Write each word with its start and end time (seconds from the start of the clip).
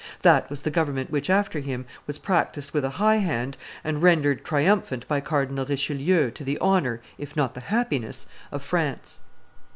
That 0.23 0.49
was 0.49 0.63
the 0.63 0.71
government 0.71 1.11
which, 1.11 1.29
after 1.29 1.59
him, 1.59 1.85
was 2.07 2.17
practised 2.17 2.71
with 2.73 2.83
a 2.83 2.89
high 2.97 3.17
hand 3.17 3.55
and 3.83 4.01
rendered 4.01 4.43
triumphant 4.43 5.07
by 5.07 5.21
Cardinal 5.21 5.63
Richelieu 5.63 6.31
to 6.31 6.43
the 6.43 6.57
honor, 6.57 7.01
if 7.19 7.35
not 7.35 7.53
the 7.53 7.61
happiness, 7.69 8.25
of 8.51 8.63
France. 8.63 9.19